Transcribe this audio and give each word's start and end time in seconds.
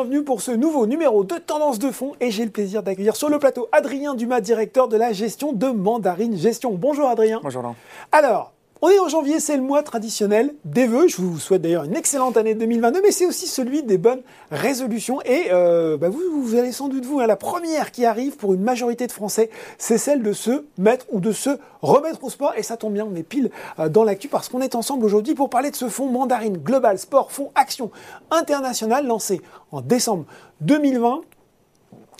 Bienvenue 0.00 0.24
pour 0.24 0.40
ce 0.40 0.52
nouveau 0.52 0.86
numéro 0.86 1.24
de 1.24 1.34
Tendance 1.34 1.78
de 1.78 1.90
fond 1.90 2.12
et 2.20 2.30
j'ai 2.30 2.46
le 2.46 2.50
plaisir 2.50 2.82
d'accueillir 2.82 3.16
sur 3.16 3.28
le 3.28 3.38
plateau 3.38 3.68
Adrien 3.70 4.14
Dumas, 4.14 4.40
directeur 4.40 4.88
de 4.88 4.96
la 4.96 5.12
gestion 5.12 5.52
de 5.52 5.66
Mandarine 5.66 6.38
Gestion. 6.38 6.72
Bonjour 6.72 7.06
Adrien. 7.06 7.38
Bonjour 7.42 7.60
Laurent. 7.60 7.76
Alors, 8.10 8.54
on 8.82 8.88
est 8.88 8.98
en 8.98 9.08
janvier, 9.08 9.40
c'est 9.40 9.56
le 9.56 9.62
mois 9.62 9.82
traditionnel 9.82 10.54
des 10.64 10.86
vœux. 10.86 11.06
Je 11.06 11.18
vous 11.18 11.38
souhaite 11.38 11.60
d'ailleurs 11.60 11.84
une 11.84 11.96
excellente 11.96 12.38
année 12.38 12.54
2022, 12.54 13.02
mais 13.02 13.10
c'est 13.10 13.26
aussi 13.26 13.46
celui 13.46 13.82
des 13.82 13.98
bonnes 13.98 14.22
résolutions. 14.50 15.20
Et 15.26 15.48
euh, 15.52 15.98
bah 15.98 16.08
vous, 16.08 16.20
vous 16.42 16.54
allez 16.54 16.72
sans 16.72 16.88
doute 16.88 17.04
vous, 17.04 17.20
à 17.20 17.26
la 17.26 17.36
première 17.36 17.90
qui 17.92 18.06
arrive 18.06 18.36
pour 18.36 18.54
une 18.54 18.62
majorité 18.62 19.06
de 19.06 19.12
Français, 19.12 19.50
c'est 19.76 19.98
celle 19.98 20.22
de 20.22 20.32
se 20.32 20.64
mettre 20.78 21.04
ou 21.10 21.20
de 21.20 21.32
se 21.32 21.50
remettre 21.82 22.24
au 22.24 22.30
sport. 22.30 22.54
Et 22.56 22.62
ça 22.62 22.78
tombe 22.78 22.94
bien, 22.94 23.06
on 23.10 23.14
est 23.14 23.22
pile 23.22 23.50
euh, 23.78 23.90
dans 23.90 24.04
l'actu 24.04 24.28
parce 24.28 24.48
qu'on 24.48 24.62
est 24.62 24.74
ensemble 24.74 25.04
aujourd'hui 25.04 25.34
pour 25.34 25.50
parler 25.50 25.70
de 25.70 25.76
ce 25.76 25.88
fonds 25.88 26.08
Mandarine 26.08 26.56
Global 26.56 26.98
Sport, 26.98 27.32
fonds 27.32 27.50
Action 27.54 27.90
International 28.30 29.06
lancé 29.06 29.42
en 29.72 29.82
décembre 29.82 30.24
2020 30.62 31.20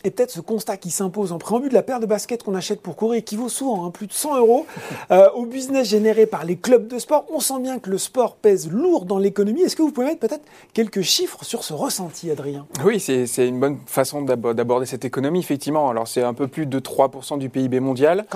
et 0.04 0.10
peut-être 0.10 0.30
ce 0.30 0.40
constat 0.40 0.76
qui 0.76 0.90
s'impose 0.90 1.32
en 1.32 1.38
préambule 1.38 1.70
de 1.70 1.74
la 1.74 1.82
paire 1.82 2.00
de 2.00 2.06
baskets 2.06 2.42
qu'on 2.42 2.54
achète 2.54 2.80
pour 2.80 2.96
courir 2.96 3.22
qui 3.24 3.36
vaut 3.36 3.48
souvent 3.48 3.84
hein, 3.84 3.90
plus 3.90 4.06
de 4.06 4.12
100 4.12 4.38
euros 4.38 4.66
euh, 5.10 5.28
au 5.34 5.46
business 5.46 5.88
généré 5.88 6.26
par 6.26 6.44
les 6.44 6.56
clubs 6.56 6.88
de 6.88 6.98
sport. 6.98 7.26
On 7.32 7.40
sent 7.40 7.60
bien 7.60 7.78
que 7.78 7.90
le 7.90 7.98
sport 7.98 8.36
pèse 8.36 8.70
lourd 8.70 9.04
dans 9.04 9.18
l'économie. 9.18 9.62
Est-ce 9.62 9.76
que 9.76 9.82
vous 9.82 9.92
pouvez 9.92 10.06
mettre 10.06 10.20
peut-être 10.20 10.44
quelques 10.72 11.02
chiffres 11.02 11.44
sur 11.44 11.64
ce 11.64 11.72
ressenti, 11.72 12.30
Adrien? 12.30 12.66
Oui, 12.84 13.00
c'est 13.00 13.46
une 13.46 13.60
bonne 13.60 13.78
façon 13.86 14.22
d'aborder 14.22 14.86
cette 14.86 15.04
économie, 15.04 15.40
effectivement. 15.40 15.90
Alors 15.90 16.08
c'est 16.08 16.22
un 16.22 16.34
peu 16.34 16.48
plus 16.48 16.66
de 16.66 16.78
3% 16.78 17.38
du 17.38 17.48
PIB 17.48 17.80
mondial. 17.80 18.26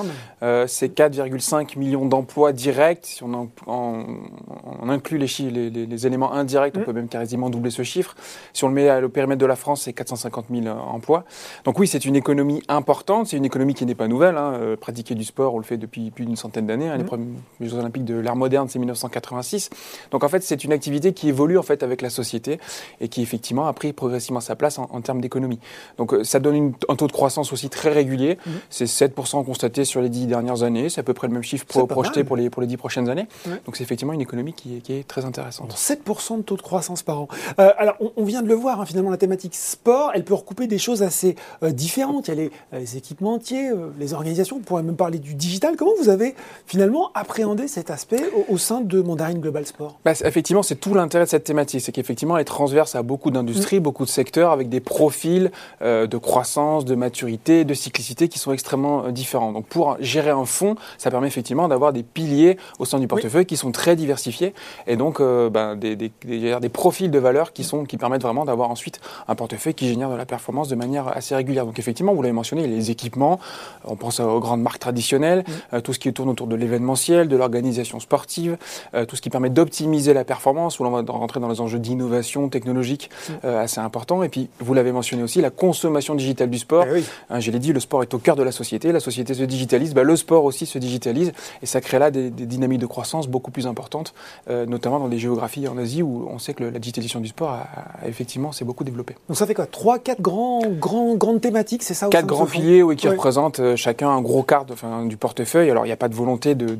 Euh, 0.42 0.66
c'est 0.66 0.94
4,5 0.94 1.78
millions 1.78 2.06
d'emplois 2.06 2.52
directs. 2.52 3.06
Si 3.06 3.22
on, 3.22 3.48
on 3.66 4.88
inclut 4.88 5.18
les, 5.18 5.26
les, 5.50 5.86
les, 5.86 6.06
éléments 6.06 6.32
indirects, 6.32 6.74
on 6.76 6.80
mmh. 6.80 6.84
peut 6.84 6.92
même 6.92 7.08
quasiment 7.08 7.50
doubler 7.50 7.70
ce 7.70 7.82
chiffre. 7.82 8.14
Si 8.52 8.64
on 8.64 8.68
le 8.68 8.74
met 8.74 9.02
au 9.02 9.08
périmètre 9.08 9.40
de 9.40 9.46
la 9.46 9.56
France, 9.56 9.82
c'est 9.82 9.92
450 9.92 10.46
000 10.50 10.66
emplois. 10.66 11.24
Donc 11.64 11.78
oui, 11.78 11.86
c'est 11.86 12.04
une 12.04 12.16
économie 12.16 12.62
importante, 12.68 13.28
c'est 13.28 13.36
une 13.36 13.44
économie 13.44 13.74
qui 13.74 13.86
n'est 13.86 13.94
pas 13.94 14.08
nouvelle. 14.08 14.36
Hein. 14.36 14.52
Euh, 14.54 14.76
pratiquer 14.76 15.14
du 15.14 15.24
sport, 15.24 15.54
on 15.54 15.58
le 15.58 15.64
fait 15.64 15.76
depuis 15.76 16.10
plus 16.10 16.24
d'une 16.26 16.36
centaine 16.36 16.66
d'années. 16.66 16.88
Hein. 16.88 16.96
Les 16.96 17.04
mmh. 17.04 17.06
premiers 17.06 17.26
Jeux 17.60 17.74
olympiques 17.74 18.04
de 18.04 18.14
l'ère 18.14 18.36
moderne, 18.36 18.68
c'est 18.68 18.78
1986. 18.78 19.70
Donc 20.10 20.24
en 20.24 20.28
fait, 20.28 20.42
c'est 20.42 20.64
une 20.64 20.72
activité 20.72 21.12
qui 21.12 21.28
évolue 21.28 21.58
en 21.58 21.62
fait 21.62 21.82
avec 21.82 22.02
la 22.02 22.10
société 22.10 22.58
et 23.00 23.08
qui 23.08 23.22
effectivement 23.22 23.66
a 23.66 23.72
pris 23.72 23.92
progressivement 23.92 24.40
sa 24.40 24.56
place 24.56 24.78
en, 24.78 25.00
termes 25.00 25.20
d'économie. 25.20 25.58
Donc 25.98 26.14
euh, 26.14 26.24
ça 26.24 26.40
donne 26.40 26.74
un 26.88 26.96
taux 26.96 27.06
de 27.06 27.12
croissance 27.12 27.52
aussi 27.52 27.68
très 27.70 27.92
régulier. 27.92 28.38
Mmh. 28.46 28.50
C'est 28.70 28.86
7% 28.86 29.44
constaté 29.44 29.84
sur 29.84 30.00
les 30.00 30.08
dix 30.08 30.26
dernières 30.26 30.62
années. 30.62 30.88
C'est 30.88 31.00
à 31.00 31.04
peu 31.04 31.14
près 31.14 31.28
le 31.28 31.34
même 31.34 31.42
chiffre 31.42 31.64
projeté 31.86 32.24
pour 32.24 32.36
les, 32.36 32.50
pour 32.50 32.62
les 32.62 32.68
10 32.68 32.76
prochaines 32.76 33.08
années. 33.08 33.26
Donc 33.64 33.76
c'est 33.76 33.84
effectivement 33.84 34.12
une 34.12 34.20
économie 34.20 34.52
qui 34.52 34.76
est, 34.76 34.80
qui 34.80 34.92
est 34.94 35.06
très 35.06 35.24
intéressante. 35.24 35.74
7% 35.74 36.38
de 36.38 36.42
taux 36.42 36.56
de 36.56 36.62
croissance 36.62 37.02
par 37.02 37.20
an. 37.20 37.28
Euh, 37.58 37.72
alors 37.76 37.96
on, 38.16 38.24
vient 38.24 38.42
de 38.42 38.48
le 38.48 38.54
voir, 38.54 38.80
hein, 38.80 38.86
finalement, 38.86 39.10
la 39.10 39.16
thématique 39.16 39.54
sport, 39.54 40.10
elle 40.14 40.24
peut 40.24 40.34
recouper 40.34 40.66
des 40.66 40.78
choses 40.78 41.02
assez 41.02 41.36
différentes. 41.70 42.28
Il 42.28 42.30
y 42.30 42.32
a 42.32 42.36
les, 42.36 42.50
euh, 42.72 42.78
les 42.78 42.96
équipementiers, 42.96 43.70
euh, 43.70 43.90
les 43.98 44.14
organisations, 44.14 44.56
on 44.56 44.60
pourrait 44.60 44.82
même 44.82 44.96
parler 44.96 45.18
du 45.18 45.34
digital. 45.34 45.76
Comment 45.76 45.92
vous 46.00 46.08
avez 46.08 46.34
finalement 46.66 47.10
appréhendé 47.14 47.68
cet 47.68 47.90
aspect 47.90 48.22
au, 48.48 48.58
sein 48.58 48.80
de 48.80 49.00
Mandarine 49.02 49.40
Global 49.40 49.66
Sport? 49.66 49.98
Bah, 50.04 50.12
Effectivement, 50.24 50.62
c'est 50.62 50.76
tout 50.76 50.94
l'intérêt 50.94 51.24
de 51.24 51.30
cette 51.30 51.44
thématique. 51.44 51.80
C'est 51.80 51.92
qu'effectivement, 51.92 52.36
elle 52.36 52.42
est 52.42 52.44
transverse 52.44 52.94
à 52.94 53.02
beaucoup 53.02 53.30
d'industries, 53.30 53.80
mm. 53.80 53.82
beaucoup 53.82 54.04
de 54.04 54.10
secteurs, 54.10 54.52
avec 54.52 54.68
des 54.68 54.80
profils 54.80 55.50
de 55.80 56.16
croissance, 56.16 56.84
de 56.84 56.94
maturité, 56.94 57.64
de 57.64 57.74
cyclicité 57.74 58.28
qui 58.28 58.38
sont 58.38 58.52
extrêmement 58.52 59.10
différents. 59.10 59.52
Donc 59.52 59.66
pour 59.66 59.96
gérer 60.00 60.30
un 60.30 60.44
fonds, 60.44 60.76
ça 60.98 61.10
permet 61.10 61.26
effectivement 61.26 61.68
d'avoir 61.68 61.92
des 61.92 62.02
piliers 62.02 62.56
au 62.78 62.84
sein 62.84 62.98
du 62.98 63.06
portefeuille 63.06 63.46
qui 63.46 63.56
sont 63.56 63.72
très 63.72 63.96
diversifiés 63.96 64.54
et 64.86 64.96
donc 64.96 65.20
bah, 65.20 65.74
des, 65.74 65.96
des, 65.96 66.12
des, 66.24 66.58
des, 66.58 66.68
profils 66.68 67.10
de 67.10 67.18
valeur 67.18 67.52
qui, 67.52 67.64
sont, 67.64 67.84
qui 67.84 67.96
permettent 67.96 68.22
vraiment 68.22 68.44
d'avoir 68.44 68.70
ensuite 68.70 69.00
un 69.28 69.34
portefeuille 69.34 69.74
qui 69.74 69.88
génère 69.88 70.10
de 70.10 70.16
la 70.16 70.26
performance 70.26 70.68
de 70.68 70.74
manière 70.74 71.08
assez 71.08 71.33
régulière. 71.36 71.66
Donc 71.66 71.78
effectivement, 71.78 72.14
vous 72.14 72.22
l'avez 72.22 72.32
mentionné, 72.32 72.66
les 72.66 72.90
équipements, 72.90 73.40
on 73.84 73.96
pense 73.96 74.20
aux 74.20 74.40
grandes 74.40 74.62
marques 74.62 74.78
traditionnelles, 74.78 75.44
euh, 75.72 75.80
tout 75.80 75.92
ce 75.92 75.98
qui 75.98 76.12
tourne 76.12 76.28
autour 76.28 76.46
de 76.46 76.56
l'événementiel, 76.56 77.28
de 77.28 77.36
l'organisation 77.36 78.00
sportive, 78.00 78.56
euh, 78.94 79.04
tout 79.04 79.16
ce 79.16 79.22
qui 79.22 79.30
permet 79.30 79.50
d'optimiser 79.50 80.14
la 80.14 80.24
performance, 80.24 80.80
où 80.80 80.84
l'on 80.84 80.90
va 80.90 81.02
rentrer 81.12 81.40
dans 81.40 81.48
les 81.48 81.60
enjeux 81.60 81.78
d'innovation 81.78 82.48
technologique 82.48 83.10
euh, 83.44 83.62
assez 83.62 83.80
importants. 83.80 84.22
Et 84.22 84.28
puis, 84.28 84.48
vous 84.60 84.74
l'avez 84.74 84.92
mentionné 84.92 85.22
aussi, 85.22 85.40
la 85.40 85.50
consommation 85.50 86.14
digitale 86.14 86.50
du 86.50 86.58
sport. 86.58 86.84
Eh 86.94 87.02
hein, 87.30 87.40
je 87.40 87.50
l'ai 87.50 87.58
dit, 87.58 87.72
le 87.72 87.80
sport 87.80 88.02
est 88.02 88.14
au 88.14 88.18
cœur 88.18 88.36
de 88.36 88.42
la 88.42 88.52
société, 88.52 88.92
la 88.92 89.00
société 89.00 89.34
se 89.34 89.42
digitalise, 89.42 89.94
bah, 89.94 90.02
le 90.02 90.16
sport 90.16 90.44
aussi 90.44 90.66
se 90.66 90.78
digitalise, 90.78 91.32
et 91.62 91.66
ça 91.66 91.80
crée 91.80 91.98
là 91.98 92.10
des, 92.10 92.30
dynamiques 92.30 92.80
de 92.80 92.86
croissance 92.86 93.28
beaucoup 93.28 93.50
plus 93.50 93.66
importantes, 93.66 94.14
notamment 94.48 94.98
dans 94.98 95.06
les 95.06 95.18
géographies 95.18 95.66
en 95.68 95.78
Asie, 95.78 96.02
où 96.02 96.28
on 96.30 96.38
sait 96.38 96.54
que 96.54 96.64
la 96.64 96.78
digitalisation 96.78 97.20
du 97.20 97.28
sport, 97.28 97.50
a, 97.50 98.06
effectivement, 98.06 98.52
s'est 98.52 98.64
beaucoup 98.64 98.84
développée. 98.84 99.16
Donc 99.28 99.36
ça 99.36 99.46
fait 99.46 99.54
quoi? 99.54 99.66
Trois, 99.66 99.98
quatre 99.98 100.20
grands, 100.20 100.62
grands, 100.68 101.14
grandes 101.24 101.40
thématiques, 101.40 101.82
c'est 101.82 101.94
ça 101.94 102.08
Quatre 102.08 102.26
grands 102.26 102.46
piliers 102.46 102.82
oui, 102.82 102.96
qui 102.96 103.08
représentent 103.08 103.60
euh, 103.60 103.76
chacun 103.76 104.10
un 104.10 104.20
gros 104.20 104.42
quart 104.42 104.66
du 105.06 105.16
portefeuille. 105.16 105.70
Alors, 105.70 105.86
il 105.86 105.88
n'y 105.88 105.92
a 105.92 105.96
pas 105.96 106.08
de 106.08 106.14
volonté 106.14 106.54
de, 106.54 106.76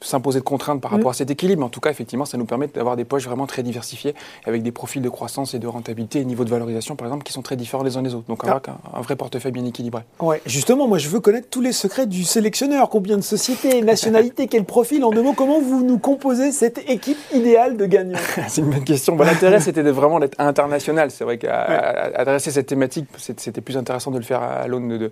s'imposer 0.00 0.40
de 0.40 0.44
contraintes 0.44 0.80
par 0.80 0.90
rapport 0.90 1.08
mm. 1.08 1.10
à 1.10 1.14
cet 1.14 1.30
équilibre, 1.30 1.60
mais 1.60 1.66
en 1.66 1.70
tout 1.70 1.80
cas, 1.80 1.90
effectivement, 1.90 2.24
ça 2.24 2.36
nous 2.36 2.44
permet 2.44 2.66
d'avoir 2.68 2.96
des 2.96 3.04
poches 3.04 3.24
vraiment 3.24 3.46
très 3.46 3.62
diversifiées, 3.62 4.14
avec 4.44 4.62
des 4.62 4.72
profils 4.72 5.02
de 5.02 5.08
croissance 5.08 5.54
et 5.54 5.58
de 5.58 5.66
rentabilité 5.66 6.20
et 6.20 6.24
niveau 6.24 6.44
de 6.44 6.50
valorisation, 6.50 6.96
par 6.96 7.06
exemple, 7.06 7.24
qui 7.24 7.32
sont 7.32 7.42
très 7.42 7.56
différents 7.56 7.82
les 7.82 7.96
uns 7.96 8.02
des 8.02 8.14
autres. 8.14 8.26
Donc, 8.28 8.44
avoir 8.44 8.60
ah. 8.68 8.98
un, 8.98 9.00
vrai 9.00 9.16
portefeuille 9.16 9.52
bien 9.52 9.64
équilibré. 9.64 10.02
Ouais, 10.20 10.42
justement, 10.46 10.86
moi, 10.86 10.98
je 10.98 11.08
veux 11.08 11.20
connaître 11.20 11.48
tous 11.50 11.62
les 11.62 11.72
secrets 11.72 12.06
du 12.06 12.24
sélectionneur. 12.24 12.90
Combien 12.90 13.16
de 13.16 13.22
sociétés, 13.22 13.82
nationalités, 13.94 14.46
quel 14.46 14.64
profil? 14.64 15.04
En 15.04 15.10
deux 15.10 15.22
mots, 15.22 15.34
comment 15.34 15.60
vous 15.60 15.84
nous 15.84 15.98
composez 15.98 16.52
cette 16.52 16.78
équipe 16.88 17.18
idéale 17.34 17.76
de 17.76 17.86
gagnants? 17.86 18.18
C'est 18.48 18.60
une 18.60 18.70
bonne 18.70 18.84
question. 18.84 19.16
L'intérêt, 19.16 19.60
c'était 19.60 19.82
vraiment 19.82 20.20
d'être 20.20 20.38
international. 20.38 21.10
C'est 21.10 21.24
vrai 21.24 21.38
qu'adresser 21.38 22.50
cette 22.50 22.66
thématique, 22.66 23.06
c'était 23.16 23.60
plus 23.60 23.76
intéressant 23.76 23.85
de 23.86 24.16
le 24.16 24.24
faire 24.24 24.42
à 24.42 24.66
l'aune 24.66 24.98
de, 24.98 25.10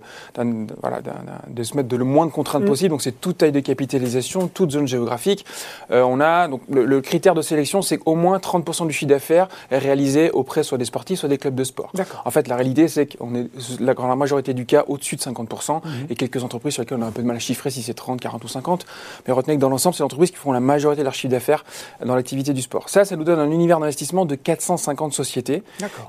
voilà, 0.81 1.01
de 1.47 1.63
se 1.63 1.75
mettre 1.75 1.89
de 1.89 1.95
le 1.95 2.03
moins 2.03 2.25
de 2.25 2.31
contraintes 2.31 2.63
mm. 2.63 2.67
possible. 2.67 2.89
Donc 2.89 3.01
c'est 3.01 3.19
toute 3.19 3.39
taille 3.39 3.51
de 3.51 3.59
capitalisation, 3.59 4.47
toute 4.47 4.71
zone 4.71 4.87
géographique. 4.87 5.45
Euh, 5.91 6.03
on 6.03 6.19
a 6.19 6.47
donc 6.47 6.61
le, 6.69 7.01
critère 7.01 7.35
de 7.35 7.41
sélection, 7.41 7.81
c'est 7.81 7.97
qu'au 7.97 8.15
moins 8.15 8.37
30% 8.37 8.87
du 8.87 8.93
chiffre 8.93 9.09
d'affaires 9.09 9.47
est 9.71 9.77
réalisé 9.77 10.31
auprès 10.31 10.63
soit 10.63 10.77
des 10.77 10.85
sportifs, 10.85 11.19
soit 11.19 11.29
des 11.29 11.37
clubs 11.37 11.55
de 11.55 11.63
sport. 11.63 11.91
En 12.23 12.31
fait, 12.31 12.47
la 12.47 12.55
réalité, 12.55 12.87
c'est 12.87 13.17
qu'on 13.17 13.35
est 13.35 13.47
la 13.79 13.93
grande 13.93 14.17
majorité 14.17 14.53
du 14.53 14.65
cas 14.65 14.85
au-dessus 14.87 15.15
de 15.15 15.21
50% 15.21 15.45
mm-hmm. 15.45 15.81
et 16.09 16.15
quelques 16.15 16.43
entreprises 16.43 16.73
sur 16.73 16.83
lesquelles 16.83 16.97
on 16.99 17.03
a 17.03 17.07
un 17.07 17.11
peu 17.11 17.21
de 17.21 17.27
mal 17.27 17.35
à 17.35 17.39
chiffrer 17.39 17.69
si 17.69 17.81
c'est 17.81 17.93
30, 17.93 18.19
40 18.19 18.43
ou 18.43 18.47
50. 18.47 18.85
Mais 19.27 19.33
retenez 19.33 19.55
que 19.55 19.61
dans 19.61 19.69
l'ensemble, 19.69 19.95
c'est 19.95 20.01
des 20.01 20.05
entreprises 20.05 20.31
qui 20.31 20.37
font 20.37 20.51
la 20.51 20.59
majorité 20.59 21.01
de 21.01 21.05
leur 21.05 21.13
chiffre 21.13 21.31
d'affaires 21.31 21.63
dans 22.03 22.15
l'activité 22.15 22.53
du 22.53 22.61
sport. 22.61 22.89
Ça, 22.89 23.05
ça 23.05 23.15
nous 23.15 23.23
donne 23.23 23.39
un 23.39 23.51
univers 23.51 23.79
d'investissement 23.79 24.25
de 24.25 24.35
450 24.35 25.13
sociétés 25.13 25.63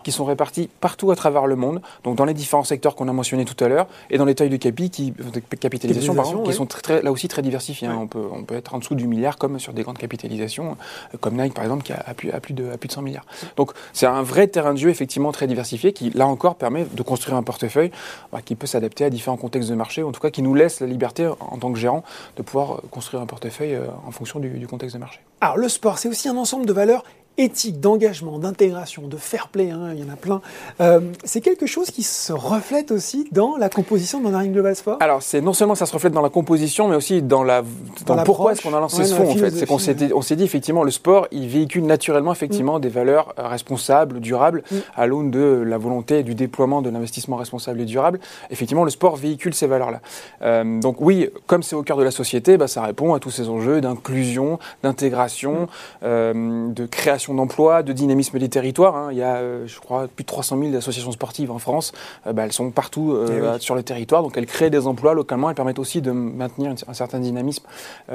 qui 0.04 0.12
sont 0.12 0.24
réparties 0.24 0.68
partout 0.80 1.10
à 1.10 1.16
travers 1.16 1.46
le 1.46 1.56
monde, 1.56 1.80
donc 2.04 2.16
dans 2.16 2.24
les 2.24 2.34
différents 2.34 2.55
secteurs 2.64 2.94
qu'on 2.94 3.08
a 3.08 3.12
mentionnés 3.12 3.44
tout 3.44 3.62
à 3.64 3.68
l'heure 3.68 3.86
et 4.10 4.18
dans 4.18 4.24
les 4.24 4.34
tailles 4.34 4.50
de, 4.50 4.56
capi 4.56 4.90
qui, 4.90 5.12
de 5.12 5.56
capitalisation, 5.56 6.14
qui 6.42 6.52
sont 6.52 6.66
très, 6.66 7.02
là 7.02 7.12
aussi 7.12 7.28
très 7.28 7.42
diversifiées. 7.42 7.88
Hein. 7.88 7.98
On, 8.00 8.06
peut, 8.06 8.26
on 8.32 8.42
peut 8.42 8.54
être 8.54 8.74
en 8.74 8.78
dessous 8.78 8.94
du 8.94 9.06
milliard 9.06 9.38
comme 9.38 9.58
sur 9.58 9.72
des 9.72 9.82
grandes 9.82 9.98
capitalisations, 9.98 10.76
euh, 11.14 11.18
comme 11.18 11.40
Nike 11.40 11.54
par 11.54 11.64
exemple 11.64 11.82
qui 11.82 11.92
a, 11.92 12.14
plus, 12.14 12.30
plus, 12.40 12.54
de, 12.54 12.76
plus 12.76 12.88
de 12.88 12.92
100 12.92 13.02
milliards. 13.02 13.26
Donc 13.56 13.72
c'est 13.92 14.06
un 14.06 14.22
vrai 14.22 14.48
terrain 14.48 14.74
de 14.74 14.78
jeu 14.78 14.90
effectivement 14.90 15.32
très 15.32 15.46
diversifié 15.46 15.92
qui 15.92 16.10
là 16.10 16.26
encore 16.26 16.56
permet 16.56 16.84
de 16.84 17.02
construire 17.02 17.36
un 17.36 17.42
portefeuille 17.42 17.90
bah, 18.32 18.40
qui 18.44 18.54
peut 18.54 18.66
s'adapter 18.66 19.04
à 19.04 19.10
différents 19.10 19.36
contextes 19.36 19.70
de 19.70 19.74
marché, 19.74 20.02
en 20.02 20.12
tout 20.12 20.20
cas 20.20 20.30
qui 20.30 20.42
nous 20.42 20.54
laisse 20.54 20.80
la 20.80 20.86
liberté 20.86 21.26
en 21.26 21.58
tant 21.58 21.72
que 21.72 21.78
gérant 21.78 22.04
de 22.36 22.42
pouvoir 22.42 22.80
construire 22.90 23.22
un 23.22 23.26
portefeuille 23.26 23.74
euh, 23.74 23.86
en 24.06 24.10
fonction 24.10 24.40
du, 24.40 24.50
du 24.50 24.66
contexte 24.66 24.94
de 24.94 25.00
marché. 25.00 25.20
Alors 25.40 25.56
le 25.56 25.68
sport, 25.68 25.98
c'est 25.98 26.08
aussi 26.08 26.28
un 26.28 26.36
ensemble 26.36 26.66
de 26.66 26.72
valeurs 26.72 27.04
éthique, 27.38 27.80
d'engagement, 27.80 28.38
d'intégration, 28.38 29.02
de 29.08 29.16
fair 29.16 29.48
play, 29.48 29.70
hein, 29.70 29.90
il 29.94 30.00
y 30.00 30.08
en 30.08 30.12
a 30.12 30.16
plein. 30.16 30.40
Euh, 30.80 31.00
c'est 31.24 31.40
quelque 31.40 31.66
chose 31.66 31.90
qui 31.90 32.02
se 32.02 32.32
reflète 32.32 32.90
aussi 32.90 33.28
dans 33.30 33.56
la 33.56 33.68
composition 33.68 34.18
de 34.18 34.24
Mandarin 34.24 34.46
Global 34.46 34.74
Sport 34.74 34.96
Alors, 35.00 35.22
c'est 35.22 35.40
non 35.40 35.52
seulement 35.52 35.74
ça 35.74 35.86
se 35.86 35.92
reflète 35.92 36.12
dans 36.12 36.22
la 36.22 36.30
composition, 36.30 36.88
mais 36.88 36.96
aussi 36.96 37.22
dans 37.22 37.44
la 37.44 37.62
dans, 38.06 38.22
pourquoi 38.24 38.52
est-ce 38.52 38.62
qu'on 38.62 38.74
a 38.74 38.80
lancé 38.80 39.04
ce 39.04 39.14
fonds, 39.14 39.30
en 39.30 39.36
fait. 39.36 39.50
C'est 39.50 39.66
qu'on 39.66 39.78
s'est 39.78 39.96
on 40.14 40.22
s'est 40.22 40.36
dit, 40.36 40.44
effectivement, 40.44 40.82
le 40.82 40.90
sport, 40.90 41.28
il 41.30 41.48
véhicule 41.48 41.84
naturellement, 41.84 42.32
effectivement, 42.32 42.78
mm. 42.78 42.82
des 42.82 42.88
valeurs 42.88 43.34
euh, 43.38 43.48
responsables, 43.48 44.20
durables, 44.20 44.62
mm. 44.70 44.76
à 44.96 45.06
l'aune 45.06 45.30
de 45.30 45.62
la 45.66 45.78
volonté 45.78 46.22
du 46.22 46.34
déploiement 46.34 46.80
de 46.80 46.88
l'investissement 46.88 47.36
responsable 47.36 47.80
et 47.80 47.84
durable. 47.84 48.18
Effectivement, 48.50 48.84
le 48.84 48.90
sport 48.90 49.16
véhicule 49.16 49.54
ces 49.54 49.66
valeurs-là. 49.66 50.00
Euh, 50.42 50.80
donc 50.80 51.00
oui, 51.00 51.28
comme 51.46 51.62
c'est 51.62 51.76
au 51.76 51.82
cœur 51.82 51.98
de 51.98 52.04
la 52.04 52.10
société, 52.10 52.56
bah, 52.56 52.68
ça 52.68 52.82
répond 52.82 53.14
à 53.14 53.20
tous 53.20 53.30
ces 53.30 53.48
enjeux 53.48 53.80
d'inclusion, 53.80 54.58
d'intégration, 54.82 55.68
mm. 56.02 56.72
de 56.72 56.86
création 56.86 57.25
d'emploi, 57.34 57.82
de 57.82 57.92
dynamisme 57.92 58.38
des 58.38 58.48
territoires. 58.48 58.96
Hein. 58.96 59.08
Il 59.12 59.18
y 59.18 59.22
a, 59.22 59.36
euh, 59.36 59.66
je 59.66 59.78
crois, 59.80 60.08
plus 60.08 60.24
de 60.24 60.28
300 60.28 60.58
000 60.58 60.76
associations 60.76 61.12
sportives 61.12 61.50
en 61.50 61.58
France. 61.58 61.92
Euh, 62.26 62.32
bah, 62.32 62.44
elles 62.44 62.52
sont 62.52 62.70
partout 62.70 63.12
euh, 63.12 63.54
eh 63.56 63.60
sur 63.60 63.74
le 63.74 63.82
territoire, 63.82 64.22
donc 64.22 64.36
elles 64.36 64.46
créent 64.46 64.70
des 64.70 64.86
emplois 64.86 65.14
localement. 65.14 65.48
Elles 65.48 65.56
permettent 65.56 65.78
aussi 65.78 66.00
de 66.00 66.10
maintenir 66.10 66.74
un 66.86 66.94
certain 66.94 67.18
dynamisme 67.18 67.64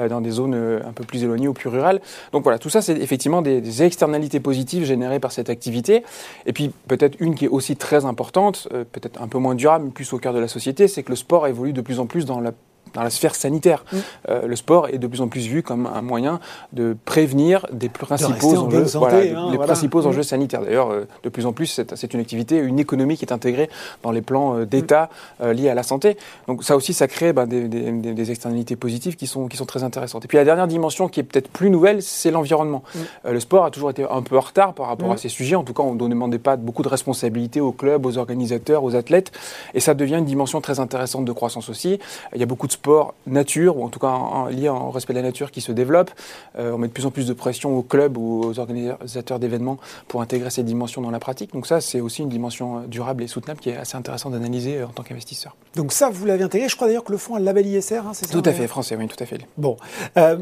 dans 0.08 0.20
des 0.20 0.30
zones 0.30 0.54
un 0.54 0.92
peu 0.92 1.04
plus 1.04 1.24
éloignées 1.24 1.48
ou 1.48 1.52
plus 1.52 1.68
rurales. 1.68 2.00
Donc 2.32 2.42
voilà, 2.42 2.58
tout 2.58 2.70
ça, 2.70 2.82
c'est 2.82 2.96
effectivement 2.96 3.42
des, 3.42 3.82
externalités 3.82 4.40
positives 4.40 4.84
générées 4.84 5.18
par 5.18 5.32
cette 5.32 5.50
activité. 5.50 6.04
Et 6.46 6.52
puis 6.52 6.70
peut-être 6.88 7.16
une 7.20 7.34
qui 7.34 7.46
est 7.46 7.48
aussi 7.48 7.76
très 7.76 8.04
importante, 8.04 8.68
peut-être 8.70 9.20
un 9.20 9.28
peu 9.28 9.38
moins 9.38 9.54
durable, 9.54 9.86
mais 9.86 9.90
plus 9.90 10.12
au 10.12 10.18
cœur 10.18 10.32
de 10.32 10.38
la 10.38 10.48
société, 10.48 10.88
c'est 10.88 11.02
que 11.02 11.10
le 11.10 11.16
sport 11.16 11.46
évolue 11.46 11.72
de 11.72 11.80
plus 11.80 12.00
en 12.00 12.06
plus 12.06 12.24
dans 12.24 12.40
la 12.40 12.52
dans 12.94 13.02
la 13.02 13.10
sphère 13.10 13.34
sanitaire. 13.34 13.84
Mm. 13.92 13.96
Euh, 14.28 14.46
le 14.46 14.56
sport 14.56 14.88
est 14.88 14.98
de 14.98 15.06
plus 15.06 15.20
en 15.20 15.28
plus 15.28 15.46
vu 15.46 15.62
comme 15.62 15.86
un 15.86 16.02
moyen 16.02 16.40
de 16.72 16.96
prévenir 17.04 17.66
des 17.72 17.88
principaux 17.88 18.56
en 18.56 18.66
enjeux, 18.66 18.86
santé, 18.86 19.06
voilà, 19.08 19.16
hein, 19.16 19.50
les 19.50 19.56
voilà. 19.56 19.72
principaux 19.72 20.02
Mm. 20.02 20.06
enjeux 20.06 20.22
sanitaires. 20.22 20.62
D'ailleurs, 20.62 20.90
euh, 20.90 21.06
de 21.22 21.28
plus 21.28 21.46
en 21.46 21.52
plus, 21.52 21.80
c'est 21.94 22.14
une 22.14 22.20
activité, 22.20 22.56
une 22.58 22.78
économie 22.78 23.16
qui 23.16 23.24
est 23.24 23.32
intégrée 23.32 23.68
dans 24.02 24.10
les 24.10 24.22
plans 24.22 24.56
euh, 24.58 24.64
d'État 24.66 25.10
euh, 25.42 25.52
liés 25.52 25.68
à 25.68 25.74
la 25.74 25.82
santé. 25.82 26.16
Donc 26.48 26.64
ça 26.64 26.76
aussi, 26.76 26.92
ça 26.94 27.06
crée 27.08 27.32
ben, 27.32 27.46
des, 27.46 27.68
des- 27.68 27.90
des- 27.92 28.14
des 28.14 28.30
externalités 28.30 28.76
positives 28.76 29.16
qui 29.16 29.26
sont, 29.26 29.48
qui 29.48 29.56
sont 29.56 29.66
très 29.66 29.82
intéressantes. 29.82 30.24
Et 30.24 30.28
puis 30.28 30.36
la 30.38 30.44
dernière 30.44 30.66
dimension 30.68 31.08
qui 31.08 31.20
est 31.20 31.24
peut-être 31.24 31.48
plus 31.48 31.70
nouvelle, 31.70 32.02
c'est 32.02 32.30
l'environnement. 32.30 32.82
Mm. 32.94 33.30
Le 33.32 33.40
sport 33.40 33.64
a 33.64 33.70
toujours 33.70 33.90
été 33.90 34.04
un 34.08 34.22
peu 34.22 34.36
en 34.36 34.40
retard 34.40 34.74
par 34.74 34.86
rapport 34.86 35.08
Mm. 35.08 35.12
à 35.12 35.16
ces 35.16 35.28
sujets. 35.28 35.56
En 35.56 35.64
tout 35.64 35.74
cas, 35.74 35.82
on 35.82 35.94
ne 35.94 36.08
demandait 36.08 36.38
pas 36.38 36.56
beaucoup 36.56 36.82
de 36.82 36.88
responsabilités 36.88 37.60
aux 37.60 37.72
clubs, 37.72 38.04
aux 38.06 38.18
organisateurs, 38.18 38.84
aux 38.84 38.94
athlètes. 38.94 39.32
Et 39.74 39.80
ça 39.80 39.94
devient 39.94 40.16
une 40.18 40.24
dimension 40.24 40.60
très 40.60 40.80
intéressante 40.80 41.24
de 41.24 41.32
croissance 41.32 41.68
aussi. 41.68 41.98
Il 42.34 42.40
y 42.40 42.42
a 42.42 42.46
beaucoup 42.46 42.66
de 42.66 42.72
sports 42.82 43.14
nature, 43.28 43.76
ou 43.76 43.84
en 43.84 43.88
tout 43.88 44.00
cas 44.00 44.08
en, 44.08 44.42
en- 44.42 44.46
liés 44.46 44.68
au 44.68 44.90
respect 44.90 45.12
de 45.12 45.18
la 45.18 45.22
nature, 45.24 45.52
qui 45.52 45.60
se 45.60 45.70
développent. 45.70 46.10
Euh, 46.58 46.72
on 46.72 46.78
met 46.78 46.88
de 46.88 46.92
plus 46.92 47.06
en 47.06 47.12
plus 47.12 47.26
de 47.28 47.32
pression 47.32 47.76
aux 47.78 47.82
clubs 47.82 48.16
ou 48.16 48.42
aux 48.44 48.58
organisateurs 48.58 49.38
d'événements 49.38 49.78
pour 50.08 50.20
intégrer 50.20 50.50
ces 50.50 50.64
dimensions 50.64 51.00
dans 51.00 51.12
la 51.12 51.20
pratique. 51.20 51.52
Donc 51.52 51.68
ça, 51.68 51.80
c'est 51.80 52.00
aussi 52.00 52.22
une 52.22 52.28
dimension 52.28 52.78
euh, 52.78 52.80
durable 52.88 53.22
et 53.22 53.28
soutenable 53.28 53.60
qui 53.60 53.70
est 53.70 53.76
assez 53.76 53.96
intéressant 53.96 54.30
d'analyser 54.30 54.78
euh, 54.78 54.86
en 54.86 54.90
tant 54.90 55.04
qu'investisseur. 55.04 55.54
Donc 55.76 55.92
ça, 55.92 56.10
vous 56.10 56.26
l'avez 56.26 56.42
intégré. 56.42 56.68
Je 56.68 56.74
crois 56.74 56.88
d'ailleurs 56.88 57.04
que 57.04 57.12
le 57.12 57.18
fonds 57.18 57.36
a 57.36 57.38
le 57.38 57.44
label 57.44 57.66
ISR, 57.66 57.98
hein, 57.98 58.10
c'est 58.14 58.26
ça 58.26 58.32
Tout 58.32 58.42
à 58.44 58.50
hein 58.50 58.52
fait, 58.52 58.66
français, 58.66 58.96
oui, 58.98 59.06
tout 59.06 59.22
à 59.22 59.26
fait. 59.26 59.38
Bon. 59.56 59.76
Euh, 60.16 60.38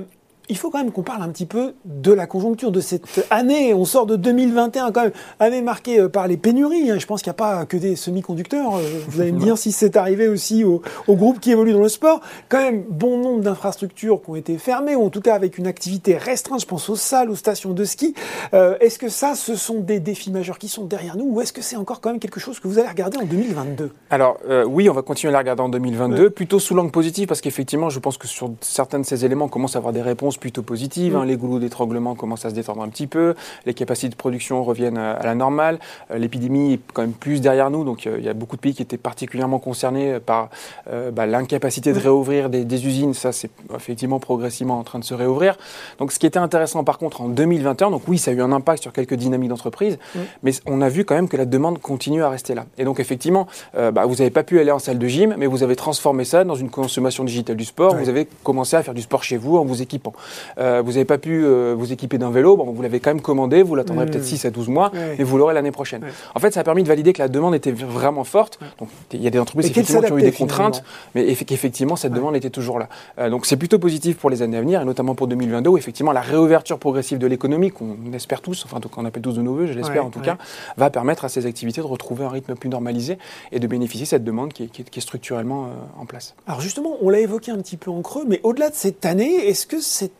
il 0.50 0.56
faut 0.58 0.68
quand 0.70 0.78
même 0.78 0.90
qu'on 0.92 1.02
parle 1.02 1.22
un 1.22 1.28
petit 1.28 1.46
peu 1.46 1.74
de 1.84 2.12
la 2.12 2.26
conjoncture 2.26 2.70
de 2.72 2.80
cette 2.80 3.24
année. 3.30 3.72
On 3.72 3.84
sort 3.84 4.04
de 4.06 4.16
2021, 4.16 4.90
quand 4.92 5.02
même, 5.04 5.12
année 5.38 5.62
marquée 5.62 6.00
euh, 6.00 6.08
par 6.08 6.26
les 6.26 6.36
pénuries. 6.36 6.90
hein. 6.90 6.98
Je 6.98 7.06
pense 7.06 7.22
qu'il 7.22 7.28
n'y 7.30 7.34
a 7.34 7.34
pas 7.34 7.64
que 7.66 7.76
des 7.76 7.96
semi-conducteurs. 7.96 8.76
Euh, 8.76 8.80
Vous 9.08 9.20
allez 9.20 9.32
me 9.32 9.38
dire 9.40 9.56
si 9.56 9.72
c'est 9.72 9.96
arrivé 9.96 10.28
aussi 10.28 10.64
aux, 10.64 10.82
aux 11.06 11.16
groupes 11.16 11.40
qui 11.40 11.52
évoluent 11.52 11.72
dans 11.72 11.80
le 11.82 11.88
sport. 11.88 12.20
Quand 12.48 12.58
même, 12.58 12.82
bon 12.90 13.16
nombre 13.18 13.42
d'infrastructures 13.42 14.20
qui 14.22 14.30
ont 14.30 14.36
été 14.36 14.58
fermées, 14.58 14.96
ou 14.96 15.04
en 15.04 15.10
tout 15.10 15.20
cas 15.20 15.34
avec 15.34 15.56
une 15.56 15.66
activité 15.66 16.16
restreinte. 16.16 16.60
Je 16.60 16.66
pense 16.66 16.88
aux 16.90 16.96
salles, 16.96 17.30
aux 17.30 17.36
stations 17.36 17.72
de 17.72 17.84
ski. 17.84 18.14
Euh, 18.52 18.76
est-ce 18.80 18.98
que 18.98 19.08
ça, 19.08 19.34
ce 19.34 19.54
sont 19.54 19.80
des 19.80 20.00
défis 20.00 20.30
majeurs 20.32 20.58
qui 20.58 20.68
sont 20.68 20.84
derrière 20.84 21.16
nous, 21.16 21.26
ou 21.26 21.40
est-ce 21.40 21.52
que 21.52 21.62
c'est 21.62 21.76
encore 21.76 22.00
quand 22.00 22.10
même 22.10 22.18
quelque 22.20 22.40
chose 22.40 22.58
que 22.60 22.66
vous 22.68 22.78
allez 22.78 22.88
regarder 22.88 23.18
en 23.18 23.24
2022 23.24 23.92
Alors 24.10 24.38
euh, 24.48 24.64
oui, 24.64 24.90
on 24.90 24.92
va 24.92 25.02
continuer 25.02 25.30
à 25.30 25.32
la 25.34 25.38
regarder 25.38 25.62
en 25.62 25.68
2022, 25.68 26.30
plutôt 26.30 26.58
sous 26.58 26.74
l'angle 26.74 26.90
positif, 26.90 27.28
parce 27.28 27.40
qu'effectivement, 27.40 27.88
je 27.90 28.00
pense 28.00 28.18
que 28.18 28.26
sur 28.26 28.50
certains 28.60 28.98
de 28.98 29.04
ces 29.06 29.24
éléments, 29.24 29.44
on 29.44 29.48
commence 29.48 29.76
à 29.76 29.78
avoir 29.78 29.92
des 29.92 30.02
réponses 30.02 30.36
plutôt 30.40 30.62
positives. 30.62 31.14
hein. 31.16 31.24
Les 31.24 31.36
goulots 31.36 31.58
d'étranglement 31.60 32.14
commencent 32.14 32.44
à 32.44 32.50
se 32.50 32.54
détendre 32.54 32.82
un 32.82 32.88
petit 32.88 33.06
peu, 33.06 33.34
les 33.66 33.74
capacités 33.74 34.08
de 34.08 34.16
production 34.16 34.64
reviennent 34.64 34.98
à, 34.98 35.12
à 35.12 35.24
la 35.24 35.34
normale, 35.34 35.78
Euh, 36.10 36.18
l'épidémie 36.18 36.74
est 36.74 36.80
quand 36.92 37.02
même 37.02 37.12
plus 37.12 37.40
derrière 37.40 37.70
nous, 37.70 37.84
donc 37.84 38.06
euh, 38.06 38.16
il 38.18 38.24
y 38.24 38.28
a 38.28 38.34
beaucoup 38.34 38.56
de 38.56 38.60
pays 38.60 38.74
qui 38.74 38.82
étaient 38.82 38.96
particulièrement 38.98 39.58
concernés 39.58 40.18
par 40.20 40.48
euh, 40.90 41.10
bah, 41.10 41.26
l'incapacité 41.26 41.92
de 41.92 41.98
réouvrir 41.98 42.48
des, 42.50 42.64
des 42.64 42.86
usines. 42.86 43.14
Ça, 43.14 43.32
c'est 43.32 43.50
effectivement 43.76 44.18
progressivement 44.18 44.78
en 44.78 44.82
train 44.84 44.98
de 44.98 45.04
se 45.04 45.14
réouvrir. 45.14 45.56
Donc 45.98 46.10
ce 46.12 46.18
qui 46.18 46.26
était 46.26 46.38
intéressant 46.38 46.82
par 46.84 46.98
contre 46.98 47.20
en 47.20 47.28
2021, 47.28 47.90
donc 47.90 48.02
oui, 48.08 48.18
ça 48.18 48.30
a 48.30 48.34
eu 48.34 48.40
un 48.42 48.52
impact 48.52 48.82
sur 48.82 48.92
quelques 48.92 49.14
dynamiques 49.14 49.50
d'entreprise, 49.50 49.98
mais 50.42 50.52
on 50.66 50.80
a 50.80 50.88
vu 50.88 51.04
quand 51.04 51.14
même 51.14 51.28
que 51.28 51.36
la 51.36 51.44
demande 51.46 51.78
continue 51.80 52.22
à 52.22 52.30
rester 52.30 52.54
là. 52.54 52.64
Et 52.78 52.84
donc 52.84 52.98
effectivement, 53.00 53.46
euh, 53.76 53.90
bah, 53.90 54.06
vous 54.06 54.16
n'avez 54.16 54.30
pas 54.30 54.42
pu 54.42 54.58
aller 54.60 54.70
en 54.72 54.78
salle 54.78 54.98
de 54.98 55.06
gym, 55.06 55.34
mais 55.38 55.46
vous 55.46 55.62
avez 55.62 55.76
transformé 55.76 56.24
ça 56.24 56.44
dans 56.44 56.54
une 56.54 56.70
consommation 56.70 57.24
digitale 57.24 57.56
du 57.56 57.64
sport. 57.64 57.94
Vous 57.96 58.08
avez 58.08 58.26
commencé 58.42 58.76
à 58.76 58.82
faire 58.82 58.94
du 58.94 59.02
sport 59.02 59.22
chez 59.22 59.36
vous 59.36 59.56
en 59.58 59.64
vous 59.64 59.82
équipant. 59.82 60.12
Euh, 60.58 60.82
vous 60.84 60.92
n'avez 60.92 61.04
pas 61.04 61.18
pu 61.18 61.44
euh, 61.44 61.74
vous 61.76 61.92
équiper 61.92 62.18
d'un 62.18 62.30
vélo, 62.30 62.56
bon, 62.56 62.70
vous 62.70 62.82
l'avez 62.82 63.00
quand 63.00 63.10
même 63.10 63.20
commandé, 63.22 63.62
vous 63.62 63.74
l'attendrez 63.74 64.04
Mm. 64.06 64.10
peut-être 64.10 64.24
6 64.24 64.44
à 64.44 64.50
12 64.50 64.68
mois, 64.68 64.90
et 65.18 65.22
vous 65.24 65.38
l'aurez 65.38 65.54
l'année 65.54 65.70
prochaine. 65.72 66.02
En 66.34 66.40
fait, 66.40 66.52
ça 66.52 66.60
a 66.60 66.64
permis 66.64 66.82
de 66.82 66.88
valider 66.88 67.12
que 67.12 67.20
la 67.22 67.28
demande 67.28 67.54
était 67.54 67.72
vraiment 67.72 68.24
forte. 68.24 68.58
Donc 68.78 68.88
il 69.12 69.22
y 69.22 69.26
a 69.26 69.30
des 69.30 69.38
entreprises 69.38 69.66
effectivement 69.70 70.02
qui 70.02 70.12
ont 70.12 70.18
eu 70.18 70.22
des 70.22 70.32
contraintes, 70.32 70.82
mais 71.14 71.24
eff- 71.32 71.44
qu'effectivement 71.44 71.96
cette 71.96 72.12
demande 72.12 72.36
était 72.36 72.50
toujours 72.50 72.78
là. 72.78 72.88
Euh, 73.18 73.30
donc 73.30 73.46
c'est 73.46 73.56
plutôt 73.56 73.78
positif 73.78 74.16
pour 74.16 74.30
les 74.30 74.42
années 74.42 74.56
à 74.56 74.60
venir, 74.60 74.82
et 74.82 74.84
notamment 74.84 75.14
pour 75.14 75.26
2022, 75.28 75.70
où 75.70 75.78
effectivement 75.78 76.12
la 76.12 76.20
réouverture 76.20 76.78
progressive 76.78 77.18
de 77.18 77.26
l'économie, 77.26 77.70
qu'on 77.70 77.96
espère 78.14 78.40
tous, 78.40 78.64
enfin 78.64 78.78
qu'on 78.80 79.04
appelle 79.04 79.22
tous 79.22 79.34
de 79.34 79.42
nos 79.42 79.54
voeux, 79.54 79.66
je 79.66 79.72
l'espère 79.72 80.04
en 80.04 80.10
tout 80.10 80.20
cas, 80.20 80.36
va 80.76 80.90
permettre 80.90 81.24
à 81.24 81.28
ces 81.28 81.46
activités 81.46 81.80
de 81.80 81.86
retrouver 81.86 82.24
un 82.24 82.28
rythme 82.28 82.54
plus 82.54 82.68
normalisé 82.68 83.18
et 83.52 83.58
de 83.60 83.66
bénéficier 83.66 84.04
de 84.04 84.08
cette 84.08 84.24
demande 84.24 84.52
qui 84.52 84.64
est, 84.64 84.66
qui 84.68 84.82
est- 84.82 84.90
qui 84.90 84.98
est 84.98 85.02
structurellement 85.02 85.68
en 85.98 86.06
place. 86.06 86.34
Alors 86.46 86.60
justement, 86.60 86.96
on 87.02 87.08
l'a 87.10 87.20
évoqué 87.20 87.50
un 87.52 87.58
petit 87.58 87.76
peu 87.76 87.90
en 87.90 88.02
creux, 88.02 88.24
mais 88.28 88.40
au-delà 88.42 88.70
de 88.70 88.74
cette 88.74 89.04
année, 89.06 89.48
est-ce 89.48 89.66
que 89.66 89.80
cette, 89.80 90.19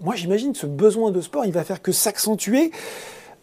moi 0.00 0.14
j'imagine 0.14 0.54
ce 0.54 0.66
besoin 0.66 1.10
de 1.10 1.20
sport, 1.20 1.44
il 1.44 1.52
va 1.52 1.64
faire 1.64 1.82
que 1.82 1.92
s'accentuer 1.92 2.70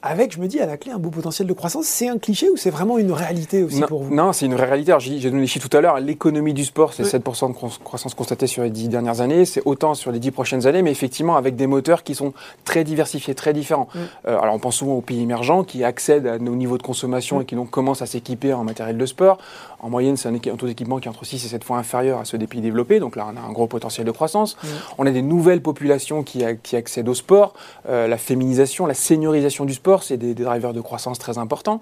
avec, 0.03 0.33
je 0.33 0.39
me 0.39 0.47
dis, 0.47 0.59
à 0.59 0.65
la 0.65 0.77
clé 0.77 0.91
un 0.91 0.99
beau 0.99 1.09
potentiel 1.09 1.47
de 1.47 1.53
croissance. 1.53 1.85
C'est 1.85 2.07
un 2.07 2.17
cliché 2.19 2.49
ou 2.49 2.55
c'est 2.55 2.69
vraiment 2.69 2.97
une 2.99 3.11
réalité 3.11 3.63
aussi 3.63 3.79
non, 3.81 3.88
pour 3.88 4.03
vous? 4.03 4.13
non, 4.15 4.31
c'est 4.31 4.45
une 4.45 4.53
vraie 4.53 4.65
réalité. 4.67 4.94
J'ai 4.99 5.19
donné 5.29 5.41
les 5.41 5.47
chiffres 5.47 5.67
tout 5.67 5.75
à 5.75 5.81
l'heure. 5.81 5.99
L'économie 5.99 6.53
du 6.53 6.63
sport, 6.65 6.94
c'est 6.94 7.03
Ouais. 7.03 7.09
7% 7.19 7.49
de 7.49 7.53
cro- 7.53 7.79
croissance 7.83 8.13
constatée 8.13 8.47
sur 8.47 8.63
les 8.63 8.69
10 8.69 8.89
dernières 8.89 9.21
années. 9.21 9.44
C'est 9.45 9.61
autant 9.65 9.95
sur 9.95 10.11
les 10.11 10.19
10 10.19 10.31
prochaines 10.31 10.67
années, 10.67 10.81
mais 10.83 10.91
effectivement 10.91 11.35
avec 11.35 11.55
des 11.55 11.67
moteurs 11.67 12.03
qui 12.03 12.13
sont 12.15 12.33
très 12.63 12.83
diversifiés, 12.83 13.33
très 13.35 13.53
différents. 13.53 13.88
Euh, 14.27 14.39
alors, 14.39 14.53
on 14.53 14.59
pense 14.59 14.75
souvent 14.75 14.94
aux 14.94 15.01
pays 15.01 15.21
émergents 15.21 15.63
qui 15.63 15.83
accèdent 15.83 16.27
à 16.27 16.38
nos 16.38 16.55
niveaux 16.55 16.77
de 16.77 16.83
consommation 16.83 17.39
Mm. 17.39 17.41
et 17.41 17.45
qui 17.45 17.55
donc 17.55 17.69
commencent 17.71 18.01
à 18.03 18.05
s'équiper 18.05 18.53
en 18.53 18.63
matériel 18.63 18.97
de 18.97 19.05
sport. 19.05 19.39
En 19.79 19.89
moyenne, 19.89 20.15
c'est 20.17 20.29
un, 20.29 20.38
taux 20.55 20.67
d'équipement 20.67 21.00
qui 21.00 21.07
est 21.07 21.11
entre 21.11 21.25
6 21.25 21.43
et 21.43 21.47
7 21.50 21.63
fois 21.63 21.77
inférieur 21.77 22.19
à 22.19 22.25
ceux 22.25 22.38
des 22.38 22.47
pays 22.47 22.61
développés. 22.61 23.00
Donc 23.00 23.15
là, 23.15 23.27
on 23.31 23.38
a 23.38 23.41
un 23.41 23.51
gros 23.51 23.67
potentiel 23.67 24.05
de 24.05 24.11
croissance. 24.11 24.57
On 24.97 25.05
a 25.05 25.11
des 25.11 25.21
nouvelles 25.21 25.61
populations 25.61 26.23
qui 26.23 26.43
accèdent 26.75 27.09
au 27.09 27.13
sport. 27.13 27.53
Euh, 27.89 28.07
la 28.07 28.17
féminisation, 28.17 28.85
la 28.85 28.93
seniorisation 28.95 29.65
du 29.65 29.73
sport, 29.73 29.87
c'est 30.04 30.18
des, 30.18 30.34
des 30.34 30.44
drivers 30.44 30.74
de 30.74 30.81
croissance 30.81 31.18
très 31.19 31.38
importants. 31.38 31.80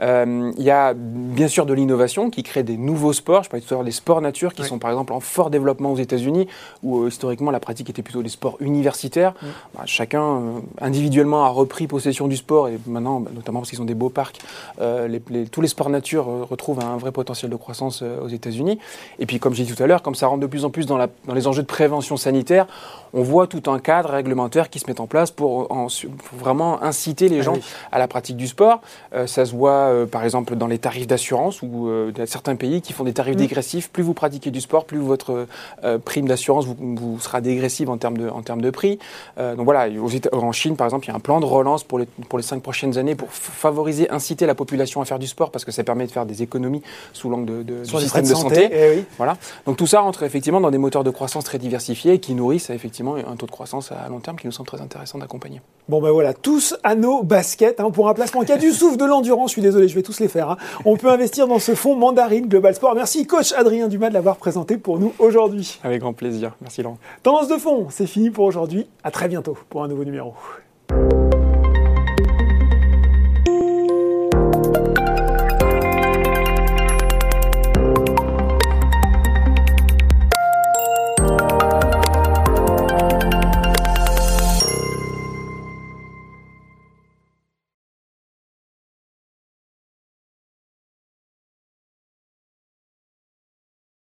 Euh, 0.00 0.52
il 0.58 0.62
y 0.64 0.70
a 0.70 0.92
bien 0.94 1.48
sûr 1.48 1.64
de 1.66 1.72
l'innovation 1.72 2.28
qui 2.30 2.42
crée 2.42 2.62
des 2.62 2.76
nouveaux 2.76 3.12
sports. 3.12 3.42
Je 3.44 3.48
parlais 3.50 3.64
tout 3.64 3.72
à 3.72 3.76
l'heure 3.76 3.84
des 3.84 3.90
sports 3.90 4.20
nature 4.20 4.52
qui 4.54 4.62
sont 4.64 4.78
par 4.78 4.90
exemple 4.90 5.12
en 5.12 5.20
fort 5.20 5.50
développement 5.50 5.92
aux 5.92 5.96
États-Unis 5.96 6.46
où 6.82 7.02
euh, 7.02 7.08
historiquement 7.08 7.50
la 7.50 7.60
pratique 7.60 7.88
était 7.90 8.02
plutôt 8.02 8.22
des 8.22 8.28
sports 8.28 8.56
universitaires. 8.60 9.32
Mm. 9.40 9.46
Bah, 9.76 9.82
chacun 9.86 10.22
euh, 10.22 10.40
individuellement 10.80 11.44
a 11.44 11.48
repris 11.48 11.86
possession 11.86 12.28
du 12.28 12.36
sport 12.36 12.68
et 12.68 12.78
maintenant, 12.86 13.20
bah, 13.20 13.30
notamment 13.34 13.60
parce 13.60 13.70
qu'ils 13.70 13.80
ont 13.82 13.86
des 13.86 13.94
beaux 13.94 14.10
parcs, 14.10 14.38
les- 14.80 15.22
les- 15.30 15.46
tous 15.46 15.60
les 15.62 15.68
sports 15.68 15.88
nature 15.90 16.26
retrouvent 16.50 16.80
un 16.80 16.96
vrai 16.98 17.12
potentiel 17.12 17.50
de 17.50 17.56
croissance 17.56 18.02
aux 18.02 18.28
États-Unis. 18.28 18.78
Et 19.18 19.26
puis 19.26 19.38
comme 19.38 19.54
j'ai 19.54 19.64
dit 19.64 19.74
tout 19.74 19.82
à 19.82 19.86
l'heure, 19.86 20.02
comme 20.02 20.14
ça 20.14 20.26
rentre 20.26 20.40
de 20.40 20.46
plus 20.46 20.64
en 20.64 20.70
plus 20.70 20.86
dans, 20.86 20.98
la- 20.98 21.08
dans 21.26 21.34
les 21.34 21.46
enjeux 21.46 21.62
de 21.62 21.66
prévention 21.66 22.16
sanitaire, 22.16 22.66
on 23.12 23.22
voit 23.22 23.46
tout 23.46 23.62
un 23.70 23.78
cadre 23.78 24.10
réglementaire 24.10 24.68
qui 24.68 24.78
se 24.78 24.86
met 24.88 25.00
en 25.00 25.06
place 25.06 25.30
pour, 25.30 25.70
en- 25.72 25.86
pour 25.86 26.38
vraiment 26.38 26.82
inciter 26.82 27.28
les 27.28 27.42
gens 27.46 27.54
oui. 27.54 27.62
à 27.92 27.98
la 27.98 28.06
pratique 28.08 28.36
du 28.36 28.46
sport. 28.46 28.80
Euh, 29.14 29.26
ça 29.26 29.44
se 29.46 29.52
voit 29.52 29.70
euh, 29.72 30.06
par 30.06 30.22
exemple 30.24 30.54
dans 30.56 30.66
les 30.66 30.78
tarifs 30.78 31.06
d'assurance 31.06 31.62
où 31.62 31.88
euh, 31.88 32.12
il 32.14 32.18
y 32.18 32.22
a 32.22 32.26
certains 32.26 32.56
pays 32.56 32.80
qui 32.82 32.92
font 32.92 33.04
des 33.04 33.12
tarifs 33.12 33.34
Mm. 33.36 33.38
dégressifs. 33.38 33.90
Plus 33.90 34.02
vous 34.02 34.14
pratiquez 34.14 34.50
du 34.50 34.60
sport, 34.60 34.84
plus 34.84 34.98
votre 34.98 35.46
prime 36.04 36.26
d'assurance 36.28 36.64
vous, 36.66 36.76
vous 36.78 37.18
sera 37.20 37.40
dégressive 37.40 37.88
en 37.90 37.96
termes 37.98 38.16
de, 38.18 38.28
en 38.28 38.42
termes 38.42 38.60
de 38.62 38.70
prix. 38.70 38.98
Donc 39.38 39.64
voilà, 39.64 39.86
en 40.32 40.52
Chine 40.52 40.76
par 40.76 40.86
exemple, 40.86 41.06
il 41.06 41.08
y 41.08 41.12
a 41.12 41.16
un 41.16 41.20
plan 41.20 41.40
de 41.40 41.46
relance 41.46 41.82
pour 41.84 41.98
les, 41.98 42.06
pour 42.28 42.38
les 42.38 42.42
cinq 42.44 42.62
prochaines 42.62 42.98
années 42.98 43.14
pour 43.14 43.30
favoriser, 43.30 44.10
inciter 44.10 44.46
la 44.46 44.54
population 44.54 45.00
à 45.00 45.04
faire 45.04 45.18
du 45.18 45.26
sport 45.26 45.50
parce 45.50 45.64
que 45.64 45.72
ça 45.72 45.82
permet 45.84 46.06
de 46.06 46.12
faire 46.12 46.26
des 46.26 46.42
économies 46.42 46.82
sous 47.12 47.28
l'angle 47.30 47.46
de, 47.46 47.62
de- 47.62 47.82
du 47.84 47.90
système 48.00 48.22
de 48.24 48.28
santé, 48.34 48.54
santé. 48.62 48.68
eh 48.72 48.96
oui. 48.98 49.04
Voilà. 49.16 49.36
Donc 49.66 49.76
tout 49.76 49.86
ça 49.86 50.02
entre 50.02 50.22
effectivement 50.22 50.60
dans 50.60 50.70
des 50.70 50.78
moteurs 50.78 51.04
de 51.04 51.10
croissance 51.10 51.44
très 51.44 51.58
diversifiés 51.58 52.14
et 52.14 52.18
qui 52.20 52.34
nourrissent 52.34 52.70
effectivement 52.70 53.16
un 53.16 53.36
taux 53.36 53.46
de 53.46 53.50
croissance 53.50 53.92
à 53.92 54.08
long 54.08 54.20
terme 54.20 54.36
qui 54.36 54.46
nous 54.46 54.52
semble 54.52 54.68
très 54.68 54.80
intéressant 54.80 55.18
d'accompagner. 55.18 55.60
Bon 55.88 56.00
ben 56.02 56.10
voilà, 56.10 56.34
tous 56.34 56.74
à 56.82 56.94
nos 56.94 57.22
baskets 57.36 57.80
hein, 57.80 57.90
pour 57.90 58.08
un 58.08 58.14
placement 58.14 58.44
qui 58.44 58.52
a 58.52 58.56
du 58.56 58.72
souffle, 58.72 58.96
de 58.96 59.04
l'endurance. 59.04 59.50
Je 59.50 59.52
suis 59.56 59.62
désolé, 59.62 59.88
je 59.88 59.94
vais 59.94 60.02
tous 60.02 60.20
les 60.20 60.28
faire. 60.28 60.52
hein. 60.52 60.56
On 60.86 60.96
peut 60.96 61.10
investir 61.10 61.46
dans 61.46 61.58
ce 61.58 61.74
fonds 61.74 61.94
Mandarine 61.94 62.46
Global 62.46 62.74
Sport. 62.74 62.94
Merci 62.94 63.26
coach 63.26 63.52
Adrien 63.52 63.88
Dumas 63.88 64.08
de 64.08 64.14
l'avoir 64.14 64.36
présenté 64.36 64.78
pour 64.78 64.98
nous 64.98 65.12
aujourd'hui. 65.18 65.78
Avec 65.84 66.00
grand 66.00 66.14
plaisir. 66.14 66.56
Merci 66.62 66.82
Laurent. 66.82 66.96
Tendance 67.22 67.48
de 67.48 67.56
fond, 67.56 67.88
c'est 67.90 68.06
fini 68.06 68.30
pour 68.30 68.46
aujourd'hui. 68.46 68.86
À 69.04 69.10
très 69.10 69.28
bientôt 69.28 69.54
pour 69.68 69.84
un 69.84 69.88
nouveau 69.88 70.04
numéro. 70.04 70.32